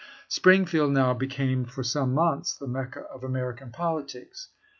Springfield 0.29 0.89
now 0.91 1.13
became, 1.13 1.63
for 1.63 1.83
some 1.83 2.15
months, 2.15 2.57
the 2.57 2.65
Mecca 2.65 3.01
of 3.13 3.23
American 3.23 3.71
politics. 3.71 4.49